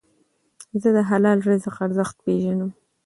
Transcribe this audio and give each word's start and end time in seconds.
زه 0.81 0.89
د 0.97 0.99
حلال 1.09 1.37
رزق 1.49 1.75
ارزښت 1.85 2.17
پېژنم. 2.25 2.71